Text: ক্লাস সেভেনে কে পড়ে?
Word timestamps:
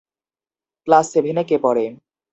ক্লাস 0.87 1.05
সেভেনে 1.13 1.43
কে 1.49 1.57
পড়ে? 1.63 1.85